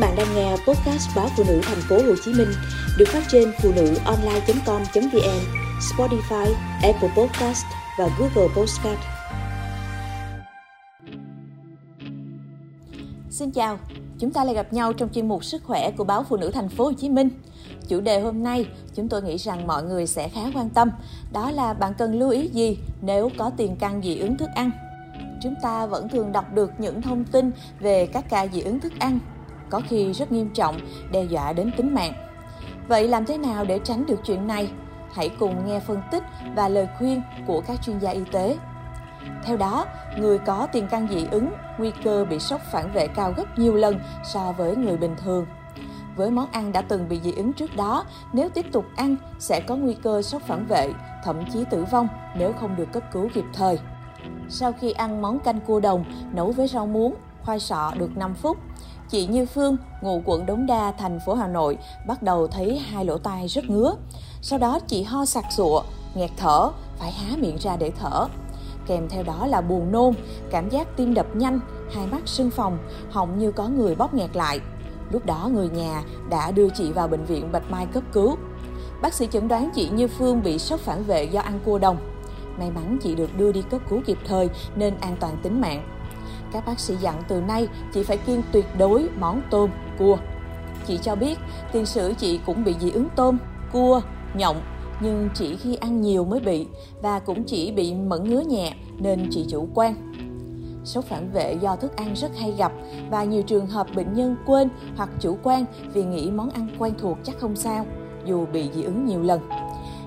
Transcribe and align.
bạn 0.00 0.16
đang 0.16 0.34
nghe 0.34 0.50
podcast 0.50 1.16
báo 1.16 1.28
phụ 1.36 1.44
nữ 1.48 1.60
thành 1.62 1.80
phố 1.88 1.96
Hồ 1.96 2.14
Chí 2.24 2.32
Minh 2.32 2.48
được 2.98 3.08
phát 3.08 3.22
trên 3.28 3.52
phụ 3.62 3.72
nữ 3.76 3.94
online.com.vn, 4.04 5.40
Spotify, 5.80 6.52
Apple 6.82 7.08
Podcast 7.16 7.64
và 7.98 8.08
Google 8.18 8.54
Podcast. 8.56 9.00
Xin 13.30 13.50
chào, 13.50 13.78
chúng 14.18 14.32
ta 14.32 14.44
lại 14.44 14.54
gặp 14.54 14.72
nhau 14.72 14.92
trong 14.92 15.08
chuyên 15.12 15.28
mục 15.28 15.44
sức 15.44 15.64
khỏe 15.64 15.90
của 15.90 16.04
báo 16.04 16.24
phụ 16.28 16.36
nữ 16.36 16.50
thành 16.50 16.68
phố 16.68 16.84
Hồ 16.84 16.92
Chí 16.92 17.08
Minh. 17.08 17.28
Chủ 17.88 18.00
đề 18.00 18.20
hôm 18.20 18.42
nay 18.42 18.66
chúng 18.94 19.08
tôi 19.08 19.22
nghĩ 19.22 19.36
rằng 19.36 19.66
mọi 19.66 19.82
người 19.82 20.06
sẽ 20.06 20.28
khá 20.28 20.40
quan 20.54 20.70
tâm, 20.70 20.90
đó 21.32 21.50
là 21.50 21.72
bạn 21.72 21.94
cần 21.98 22.18
lưu 22.18 22.30
ý 22.30 22.48
gì 22.48 22.78
nếu 23.02 23.30
có 23.38 23.50
tiền 23.56 23.76
căn 23.80 24.02
dị 24.02 24.18
ứng 24.18 24.36
thức 24.36 24.48
ăn. 24.54 24.70
Chúng 25.42 25.54
ta 25.62 25.86
vẫn 25.86 26.08
thường 26.08 26.32
đọc 26.32 26.54
được 26.54 26.70
những 26.78 27.02
thông 27.02 27.24
tin 27.24 27.50
về 27.80 28.06
các 28.06 28.24
ca 28.30 28.46
dị 28.46 28.60
ứng 28.60 28.80
thức 28.80 28.92
ăn 28.98 29.18
có 29.70 29.80
khi 29.88 30.12
rất 30.12 30.32
nghiêm 30.32 30.50
trọng, 30.54 30.78
đe 31.12 31.22
dọa 31.22 31.52
đến 31.52 31.70
tính 31.76 31.94
mạng. 31.94 32.12
Vậy 32.88 33.08
làm 33.08 33.26
thế 33.26 33.38
nào 33.38 33.64
để 33.64 33.78
tránh 33.84 34.06
được 34.06 34.20
chuyện 34.24 34.46
này? 34.46 34.70
Hãy 35.12 35.28
cùng 35.38 35.66
nghe 35.66 35.80
phân 35.80 36.02
tích 36.10 36.22
và 36.56 36.68
lời 36.68 36.88
khuyên 36.98 37.22
của 37.46 37.62
các 37.66 37.82
chuyên 37.82 37.98
gia 37.98 38.10
y 38.10 38.22
tế. 38.32 38.56
Theo 39.44 39.56
đó, 39.56 39.86
người 40.18 40.38
có 40.38 40.68
tiền 40.72 40.86
căn 40.90 41.08
dị 41.10 41.26
ứng, 41.30 41.52
nguy 41.78 41.92
cơ 42.04 42.24
bị 42.30 42.38
sốc 42.38 42.60
phản 42.72 42.92
vệ 42.92 43.06
cao 43.06 43.32
gấp 43.36 43.58
nhiều 43.58 43.74
lần 43.74 44.00
so 44.24 44.52
với 44.52 44.76
người 44.76 44.96
bình 44.96 45.14
thường. 45.24 45.46
Với 46.16 46.30
món 46.30 46.50
ăn 46.50 46.72
đã 46.72 46.82
từng 46.82 47.08
bị 47.08 47.20
dị 47.20 47.32
ứng 47.32 47.52
trước 47.52 47.76
đó, 47.76 48.04
nếu 48.32 48.48
tiếp 48.48 48.66
tục 48.72 48.84
ăn 48.96 49.16
sẽ 49.38 49.60
có 49.60 49.76
nguy 49.76 49.94
cơ 49.94 50.22
sốc 50.22 50.42
phản 50.42 50.66
vệ, 50.66 50.92
thậm 51.24 51.44
chí 51.52 51.64
tử 51.70 51.84
vong 51.90 52.08
nếu 52.36 52.52
không 52.52 52.76
được 52.76 52.92
cấp 52.92 53.02
cứu 53.12 53.28
kịp 53.34 53.44
thời. 53.52 53.78
Sau 54.48 54.72
khi 54.72 54.92
ăn 54.92 55.22
món 55.22 55.38
canh 55.38 55.60
cua 55.60 55.80
đồng 55.80 56.04
nấu 56.32 56.52
với 56.52 56.68
rau 56.68 56.86
muống, 56.86 57.14
khoai 57.44 57.60
sọ 57.60 57.92
được 57.98 58.16
5 58.16 58.34
phút, 58.34 58.56
Chị 59.10 59.26
Như 59.26 59.46
Phương, 59.46 59.76
ngụ 60.00 60.22
quận 60.24 60.46
Đống 60.46 60.66
Đa, 60.66 60.92
thành 60.92 61.18
phố 61.26 61.34
Hà 61.34 61.48
Nội, 61.48 61.78
bắt 62.06 62.22
đầu 62.22 62.46
thấy 62.46 62.78
hai 62.78 63.04
lỗ 63.04 63.18
tai 63.18 63.48
rất 63.48 63.64
ngứa. 63.64 63.94
Sau 64.42 64.58
đó 64.58 64.78
chị 64.86 65.02
ho 65.02 65.24
sặc 65.24 65.44
sụa, 65.56 65.82
nghẹt 66.14 66.30
thở, 66.36 66.70
phải 66.98 67.12
há 67.12 67.36
miệng 67.36 67.56
ra 67.60 67.76
để 67.76 67.92
thở. 67.98 68.26
Kèm 68.86 69.08
theo 69.08 69.22
đó 69.22 69.46
là 69.46 69.60
buồn 69.60 69.92
nôn, 69.92 70.14
cảm 70.50 70.68
giác 70.68 70.96
tim 70.96 71.14
đập 71.14 71.26
nhanh, 71.34 71.60
hai 71.94 72.06
mắt 72.06 72.20
sưng 72.24 72.50
phồng, 72.50 72.78
họng 73.10 73.38
như 73.38 73.52
có 73.52 73.68
người 73.68 73.94
bóp 73.94 74.14
nghẹt 74.14 74.36
lại. 74.36 74.60
Lúc 75.10 75.26
đó 75.26 75.50
người 75.52 75.68
nhà 75.68 76.02
đã 76.30 76.50
đưa 76.50 76.68
chị 76.68 76.92
vào 76.92 77.08
bệnh 77.08 77.24
viện 77.24 77.52
Bạch 77.52 77.70
Mai 77.70 77.86
cấp 77.86 78.02
cứu. 78.12 78.36
Bác 79.02 79.14
sĩ 79.14 79.28
chẩn 79.30 79.48
đoán 79.48 79.70
chị 79.74 79.88
Như 79.88 80.08
Phương 80.08 80.42
bị 80.42 80.58
sốc 80.58 80.80
phản 80.80 81.04
vệ 81.04 81.24
do 81.24 81.40
ăn 81.40 81.60
cua 81.64 81.78
đồng. 81.78 81.96
May 82.58 82.70
mắn 82.70 82.98
chị 83.02 83.14
được 83.14 83.36
đưa 83.36 83.52
đi 83.52 83.62
cấp 83.62 83.80
cứu 83.90 84.00
kịp 84.06 84.18
thời 84.26 84.48
nên 84.74 84.94
an 85.00 85.16
toàn 85.20 85.36
tính 85.42 85.60
mạng. 85.60 85.99
Các 86.52 86.66
bác 86.66 86.80
sĩ 86.80 86.94
dặn 86.96 87.22
từ 87.28 87.40
nay 87.40 87.68
chị 87.94 88.02
phải 88.02 88.16
kiêng 88.16 88.42
tuyệt 88.52 88.66
đối 88.78 89.08
món 89.18 89.42
tôm, 89.50 89.70
cua. 89.98 90.16
Chị 90.86 90.98
cho 91.02 91.14
biết 91.14 91.38
tiền 91.72 91.86
sử 91.86 92.14
chị 92.18 92.40
cũng 92.46 92.64
bị 92.64 92.74
dị 92.80 92.90
ứng 92.90 93.08
tôm, 93.16 93.38
cua, 93.72 94.00
nhộng 94.34 94.60
nhưng 95.00 95.28
chỉ 95.34 95.56
khi 95.56 95.76
ăn 95.76 96.00
nhiều 96.00 96.24
mới 96.24 96.40
bị 96.40 96.66
và 97.02 97.18
cũng 97.18 97.44
chỉ 97.44 97.72
bị 97.72 97.94
mẫn 97.94 98.24
ngứa 98.24 98.40
nhẹ 98.40 98.74
nên 98.98 99.28
chị 99.30 99.46
chủ 99.48 99.68
quan. 99.74 99.94
Sốc 100.84 101.04
phản 101.04 101.32
vệ 101.32 101.56
do 101.60 101.76
thức 101.76 101.96
ăn 101.96 102.14
rất 102.14 102.36
hay 102.36 102.52
gặp 102.52 102.72
và 103.10 103.24
nhiều 103.24 103.42
trường 103.42 103.66
hợp 103.66 103.86
bệnh 103.94 104.14
nhân 104.14 104.36
quên 104.46 104.68
hoặc 104.96 105.08
chủ 105.20 105.38
quan 105.42 105.64
vì 105.92 106.04
nghĩ 106.04 106.30
món 106.30 106.50
ăn 106.50 106.68
quen 106.78 106.94
thuộc 106.98 107.18
chắc 107.24 107.38
không 107.38 107.56
sao, 107.56 107.86
dù 108.24 108.46
bị 108.52 108.70
dị 108.74 108.82
ứng 108.82 109.06
nhiều 109.06 109.22
lần. 109.22 109.40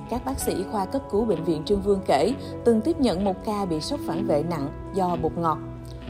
Các 0.10 0.26
bác 0.26 0.40
sĩ 0.40 0.64
khoa 0.72 0.86
cấp 0.86 1.02
cứu 1.12 1.26
bệnh 1.26 1.44
viện 1.44 1.64
Trương 1.66 1.82
Vương 1.82 2.02
kể 2.06 2.34
từng 2.66 2.82
tiếp 2.82 3.00
nhận 3.00 3.26
một 3.26 3.46
ca 3.46 3.66
bị 3.66 3.82
sốc 3.82 4.00
phản 4.08 4.28
vệ 4.28 4.44
nặng 4.50 4.92
do 4.94 5.18
bột 5.22 5.38
ngọt 5.38 5.58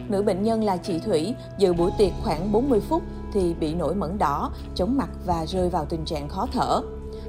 Nữ 0.09 0.23
bệnh 0.23 0.44
nhân 0.44 0.64
là 0.64 0.78
chị 0.78 1.00
Thủy 1.00 1.36
dự 1.58 1.73
buổi 1.73 1.92
tiệc 1.98 2.12
khoảng 2.23 2.52
40 2.52 2.80
phút 2.80 3.03
thì 3.34 3.53
bị 3.53 3.73
nổi 3.73 3.95
mẩn 3.95 4.17
đỏ, 4.17 4.52
chóng 4.75 4.98
mặt 4.98 5.09
và 5.25 5.45
rơi 5.45 5.70
vào 5.70 5.86
tình 5.86 6.06
trạng 6.06 6.30
khó 6.30 6.48
thở. 6.53 6.81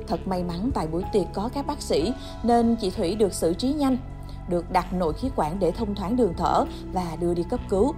Thật 0.06 0.20
may 0.26 0.44
mắn 0.44 0.70
tại 0.74 0.86
buổi 0.86 1.02
tiệc 1.12 1.26
có 1.34 1.50
các 1.54 1.66
bác 1.66 1.82
sĩ 1.82 2.12
nên 2.42 2.76
chị 2.76 2.90
Thủy 2.90 3.14
được 3.14 3.32
xử 3.32 3.54
trí 3.54 3.72
nhanh, 3.72 3.96
được 4.48 4.70
đặt 4.70 4.92
nội 4.92 5.12
khí 5.12 5.30
quản 5.36 5.58
để 5.58 5.70
thông 5.70 5.94
thoáng 5.94 6.16
đường 6.16 6.34
thở 6.36 6.64
và 6.92 7.16
đưa 7.20 7.34
đi 7.34 7.42
cấp 7.42 7.60
cứu. 7.68 7.94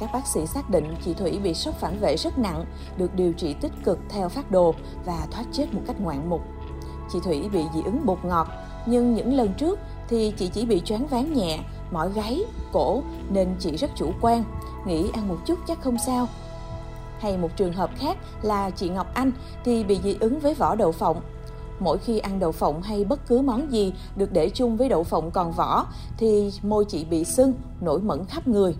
Các 0.00 0.10
bác 0.12 0.26
sĩ 0.26 0.46
xác 0.46 0.70
định 0.70 0.94
chị 1.04 1.14
Thủy 1.14 1.38
bị 1.42 1.54
sốc 1.54 1.74
phản 1.74 1.98
vệ 2.00 2.16
rất 2.16 2.38
nặng, 2.38 2.64
được 2.96 3.14
điều 3.14 3.32
trị 3.32 3.54
tích 3.60 3.72
cực 3.84 3.98
theo 4.08 4.28
phát 4.28 4.50
đồ 4.50 4.74
và 5.04 5.26
thoát 5.30 5.44
chết 5.52 5.74
một 5.74 5.80
cách 5.86 6.00
ngoạn 6.00 6.30
mục. 6.30 6.40
Chị 7.12 7.18
Thủy 7.24 7.48
bị 7.52 7.60
dị 7.74 7.82
ứng 7.84 8.06
bột 8.06 8.18
ngọt, 8.24 8.48
nhưng 8.86 9.14
những 9.14 9.34
lần 9.34 9.54
trước 9.54 9.78
thì 10.08 10.32
chị 10.36 10.48
chỉ 10.48 10.66
bị 10.66 10.82
choáng 10.84 11.06
váng 11.06 11.32
nhẹ, 11.32 11.58
mỏi 11.92 12.12
gáy, 12.12 12.44
cổ 12.72 13.02
nên 13.30 13.48
chị 13.58 13.76
rất 13.76 13.90
chủ 13.96 14.12
quan, 14.20 14.44
nghĩ 14.86 15.10
ăn 15.12 15.28
một 15.28 15.38
chút 15.46 15.58
chắc 15.68 15.82
không 15.82 15.96
sao. 16.06 16.28
Hay 17.18 17.38
một 17.38 17.56
trường 17.56 17.72
hợp 17.72 17.90
khác 17.96 18.16
là 18.42 18.70
chị 18.70 18.88
Ngọc 18.88 19.06
Anh 19.14 19.32
thì 19.64 19.84
bị 19.84 20.00
dị 20.04 20.16
ứng 20.20 20.38
với 20.38 20.54
vỏ 20.54 20.74
đậu 20.74 20.92
phộng. 20.92 21.20
Mỗi 21.80 21.98
khi 21.98 22.18
ăn 22.18 22.38
đậu 22.38 22.52
phộng 22.52 22.82
hay 22.82 23.04
bất 23.04 23.26
cứ 23.28 23.42
món 23.42 23.72
gì 23.72 23.92
được 24.16 24.32
để 24.32 24.50
chung 24.50 24.76
với 24.76 24.88
đậu 24.88 25.04
phộng 25.04 25.30
còn 25.30 25.52
vỏ 25.52 25.86
thì 26.18 26.52
môi 26.62 26.84
chị 26.84 27.04
bị 27.04 27.24
sưng, 27.24 27.54
nổi 27.80 28.00
mẩn 28.00 28.24
khắp 28.24 28.48
người. 28.48 28.76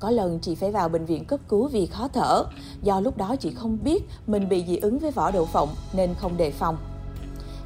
Có 0.00 0.10
lần 0.10 0.38
chị 0.42 0.54
phải 0.54 0.72
vào 0.72 0.88
bệnh 0.88 1.04
viện 1.04 1.24
cấp 1.24 1.40
cứu 1.48 1.68
vì 1.68 1.86
khó 1.86 2.08
thở, 2.08 2.44
do 2.82 3.00
lúc 3.00 3.16
đó 3.16 3.36
chị 3.36 3.50
không 3.50 3.78
biết 3.84 4.08
mình 4.26 4.48
bị 4.48 4.64
dị 4.68 4.76
ứng 4.76 4.98
với 4.98 5.10
vỏ 5.10 5.30
đậu 5.30 5.44
phộng 5.44 5.68
nên 5.92 6.14
không 6.14 6.36
đề 6.36 6.50
phòng. 6.50 6.76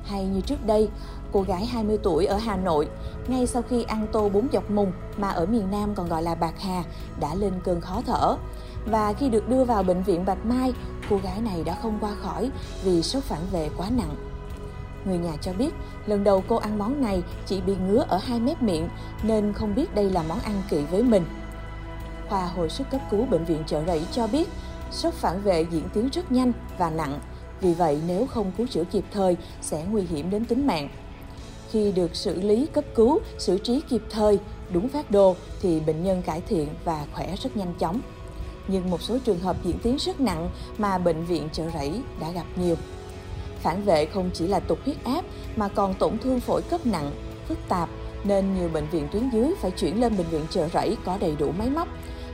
Hay 0.04 0.24
như 0.24 0.40
trước 0.40 0.66
đây, 0.66 0.88
cô 1.32 1.42
gái 1.42 1.66
20 1.66 1.98
tuổi 2.02 2.26
ở 2.26 2.36
Hà 2.36 2.56
Nội, 2.56 2.88
ngay 3.28 3.46
sau 3.46 3.62
khi 3.62 3.82
ăn 3.82 4.06
tô 4.12 4.28
bún 4.28 4.46
dọc 4.52 4.70
mùng 4.70 4.92
mà 5.16 5.30
ở 5.30 5.46
miền 5.46 5.70
Nam 5.70 5.94
còn 5.94 6.08
gọi 6.08 6.22
là 6.22 6.34
bạc 6.34 6.54
hà, 6.60 6.82
đã 7.20 7.34
lên 7.34 7.52
cơn 7.64 7.80
khó 7.80 8.02
thở. 8.06 8.36
Và 8.86 9.12
khi 9.12 9.28
được 9.28 9.48
đưa 9.48 9.64
vào 9.64 9.82
bệnh 9.82 10.02
viện 10.02 10.24
Bạch 10.24 10.46
Mai, 10.46 10.72
cô 11.10 11.16
gái 11.16 11.40
này 11.40 11.64
đã 11.64 11.76
không 11.82 11.98
qua 12.00 12.10
khỏi 12.22 12.50
vì 12.84 13.02
sốt 13.02 13.22
phản 13.22 13.40
vệ 13.52 13.70
quá 13.76 13.90
nặng. 13.96 14.14
Người 15.04 15.18
nhà 15.18 15.32
cho 15.40 15.52
biết, 15.52 15.74
lần 16.06 16.24
đầu 16.24 16.44
cô 16.48 16.56
ăn 16.56 16.78
món 16.78 17.02
này 17.02 17.22
chỉ 17.46 17.60
bị 17.60 17.76
ngứa 17.76 18.04
ở 18.08 18.18
hai 18.18 18.40
mép 18.40 18.62
miệng 18.62 18.88
nên 19.22 19.52
không 19.52 19.74
biết 19.74 19.94
đây 19.94 20.10
là 20.10 20.22
món 20.28 20.40
ăn 20.40 20.62
kỵ 20.70 20.82
với 20.90 21.02
mình. 21.02 21.24
Khoa 22.28 22.46
hồi 22.46 22.70
sức 22.70 22.90
cấp 22.90 23.00
cứu 23.10 23.26
bệnh 23.26 23.44
viện 23.44 23.62
chợ 23.66 23.82
rẫy 23.86 24.06
cho 24.12 24.26
biết, 24.26 24.48
sốt 24.90 25.14
phản 25.14 25.42
vệ 25.42 25.66
diễn 25.70 25.88
tiến 25.94 26.08
rất 26.12 26.32
nhanh 26.32 26.52
và 26.78 26.90
nặng, 26.90 27.20
vì 27.64 27.74
vậy 27.74 27.98
nếu 28.06 28.26
không 28.26 28.52
cứu 28.56 28.66
chữa 28.66 28.84
kịp 28.84 29.04
thời 29.10 29.36
sẽ 29.60 29.84
nguy 29.90 30.02
hiểm 30.02 30.30
đến 30.30 30.44
tính 30.44 30.66
mạng. 30.66 30.88
Khi 31.70 31.92
được 31.92 32.16
xử 32.16 32.40
lý 32.40 32.66
cấp 32.66 32.84
cứu, 32.94 33.18
xử 33.38 33.58
trí 33.58 33.80
kịp 33.80 34.02
thời, 34.10 34.38
đúng 34.72 34.88
phát 34.88 35.10
đồ 35.10 35.36
thì 35.60 35.80
bệnh 35.80 36.04
nhân 36.04 36.22
cải 36.22 36.40
thiện 36.40 36.68
và 36.84 37.06
khỏe 37.12 37.34
rất 37.42 37.56
nhanh 37.56 37.74
chóng. 37.78 38.00
Nhưng 38.68 38.90
một 38.90 39.02
số 39.02 39.18
trường 39.24 39.38
hợp 39.38 39.56
diễn 39.64 39.78
tiến 39.78 39.96
rất 39.96 40.20
nặng 40.20 40.50
mà 40.78 40.98
bệnh 40.98 41.24
viện 41.24 41.48
chợ 41.52 41.64
rẫy 41.74 42.00
đã 42.20 42.30
gặp 42.30 42.44
nhiều. 42.56 42.76
Phản 43.60 43.82
vệ 43.82 44.06
không 44.06 44.30
chỉ 44.34 44.46
là 44.46 44.60
tụt 44.60 44.78
huyết 44.84 45.04
áp 45.04 45.24
mà 45.56 45.68
còn 45.68 45.94
tổn 45.94 46.18
thương 46.18 46.40
phổi 46.40 46.62
cấp 46.62 46.86
nặng, 46.86 47.10
phức 47.48 47.58
tạp 47.68 47.88
nên 48.24 48.54
nhiều 48.54 48.68
bệnh 48.68 48.86
viện 48.90 49.08
tuyến 49.12 49.30
dưới 49.30 49.54
phải 49.60 49.70
chuyển 49.70 50.00
lên 50.00 50.16
bệnh 50.16 50.26
viện 50.26 50.46
chợ 50.50 50.68
rẫy 50.68 50.96
có 51.04 51.18
đầy 51.20 51.36
đủ 51.38 51.52
máy 51.58 51.70
móc. 51.70 51.88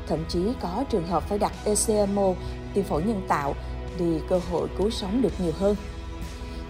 Thậm 0.07 0.19
chí 0.29 0.41
có 0.61 0.85
trường 0.91 1.07
hợp 1.07 1.29
phải 1.29 1.39
đặt 1.39 1.53
ECMO, 1.65 2.35
tim 2.75 2.85
phổi 2.85 3.03
nhân 3.03 3.23
tạo 3.29 3.55
thì 4.01 4.21
cơ 4.29 4.41
hội 4.51 4.69
cứu 4.79 4.91
sống 4.91 5.23
được 5.23 5.33
nhiều 5.39 5.53
hơn. 5.59 5.77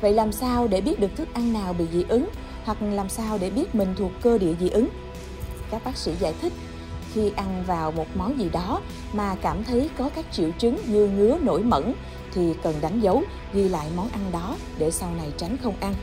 Vậy 0.00 0.12
làm 0.12 0.32
sao 0.32 0.68
để 0.68 0.80
biết 0.80 1.00
được 1.00 1.16
thức 1.16 1.28
ăn 1.34 1.52
nào 1.52 1.72
bị 1.72 1.84
dị 1.92 2.04
ứng 2.08 2.28
hoặc 2.64 2.82
làm 2.82 3.08
sao 3.08 3.38
để 3.38 3.50
biết 3.50 3.74
mình 3.74 3.94
thuộc 3.98 4.10
cơ 4.22 4.38
địa 4.38 4.54
dị 4.60 4.68
ứng? 4.68 4.88
Các 5.70 5.84
bác 5.84 5.96
sĩ 5.96 6.12
giải 6.20 6.34
thích, 6.42 6.52
khi 7.14 7.30
ăn 7.36 7.64
vào 7.66 7.92
một 7.92 8.06
món 8.14 8.38
gì 8.38 8.48
đó 8.52 8.80
mà 9.12 9.34
cảm 9.42 9.64
thấy 9.64 9.90
có 9.98 10.10
các 10.14 10.26
triệu 10.32 10.50
chứng 10.58 10.76
như 10.86 11.08
ngứa 11.08 11.38
nổi 11.42 11.62
mẩn 11.62 11.94
thì 12.34 12.54
cần 12.62 12.74
đánh 12.80 13.00
dấu 13.00 13.22
ghi 13.54 13.68
lại 13.68 13.86
món 13.96 14.08
ăn 14.08 14.32
đó 14.32 14.56
để 14.78 14.90
sau 14.90 15.10
này 15.16 15.32
tránh 15.36 15.56
không 15.62 15.74
ăn. 15.80 15.94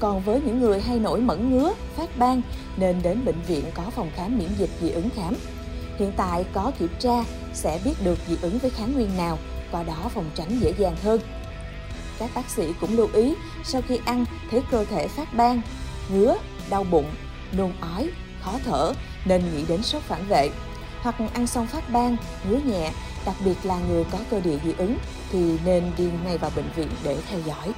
Còn 0.00 0.20
với 0.20 0.40
những 0.40 0.60
người 0.60 0.80
hay 0.80 0.98
nổi 0.98 1.20
mẩn 1.20 1.50
ngứa, 1.50 1.72
phát 1.96 2.18
ban 2.18 2.42
nên 2.76 3.02
đến 3.02 3.24
bệnh 3.24 3.40
viện 3.46 3.64
có 3.74 3.82
phòng 3.82 4.10
khám 4.16 4.38
miễn 4.38 4.48
dịch 4.58 4.70
dị 4.80 4.90
ứng 4.90 5.10
khám. 5.10 5.34
Hiện 5.98 6.12
tại 6.16 6.44
có 6.52 6.72
kiểm 6.78 6.90
tra 6.98 7.24
sẽ 7.54 7.80
biết 7.84 7.94
được 8.04 8.18
dị 8.28 8.36
ứng 8.42 8.58
với 8.58 8.70
kháng 8.70 8.92
nguyên 8.94 9.16
nào, 9.16 9.38
qua 9.72 9.82
đó 9.82 10.10
phòng 10.14 10.30
tránh 10.34 10.58
dễ 10.60 10.74
dàng 10.78 10.96
hơn. 11.04 11.20
Các 12.18 12.30
bác 12.34 12.50
sĩ 12.50 12.72
cũng 12.80 12.96
lưu 12.96 13.08
ý 13.12 13.34
sau 13.64 13.82
khi 13.88 13.98
ăn 14.04 14.24
thấy 14.50 14.62
cơ 14.70 14.84
thể 14.84 15.08
phát 15.08 15.34
ban, 15.34 15.60
ngứa, 16.08 16.36
đau 16.70 16.84
bụng, 16.84 17.10
nôn 17.52 17.72
ói, 17.80 18.10
khó 18.42 18.58
thở 18.64 18.92
nên 19.24 19.42
nghĩ 19.54 19.64
đến 19.68 19.82
sốt 19.82 20.02
phản 20.02 20.26
vệ. 20.28 20.50
Hoặc 21.00 21.14
ăn 21.34 21.46
xong 21.46 21.66
phát 21.66 21.90
ban, 21.90 22.16
ngứa 22.48 22.58
nhẹ, 22.64 22.90
đặc 23.26 23.36
biệt 23.44 23.56
là 23.62 23.78
người 23.88 24.04
có 24.04 24.18
cơ 24.30 24.40
địa 24.40 24.58
dị 24.64 24.72
ứng 24.78 24.96
thì 25.32 25.58
nên 25.64 25.92
đi 25.98 26.08
ngay 26.24 26.38
vào 26.38 26.50
bệnh 26.56 26.70
viện 26.76 26.88
để 27.04 27.16
theo 27.30 27.40
dõi. 27.40 27.72